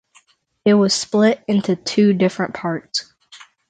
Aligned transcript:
It 0.65 0.73
was 0.73 0.95
split 0.95 1.43
into 1.47 1.75
two 1.75 2.13
different 2.13 2.55
parts. 2.55 3.13